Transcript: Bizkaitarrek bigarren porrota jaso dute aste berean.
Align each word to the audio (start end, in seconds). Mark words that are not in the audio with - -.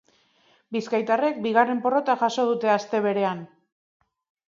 Bizkaitarrek 0.77 1.37
bigarren 1.45 1.83
porrota 1.85 2.17
jaso 2.25 2.49
dute 2.53 2.75
aste 2.81 3.07
berean. 3.11 3.49